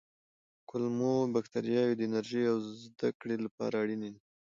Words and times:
کولمو 0.69 1.13
بکتریاوې 1.33 1.95
د 1.97 2.01
انرژۍ 2.09 2.43
او 2.51 2.57
زده 2.83 3.09
کړې 3.19 3.37
لپاره 3.45 3.75
اړینې 3.83 4.09
دي. 4.13 4.21